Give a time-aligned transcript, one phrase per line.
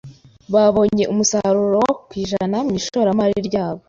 [0.53, 3.79] Babonye umusaruro wa ku ijana mu ishoramari ryabo.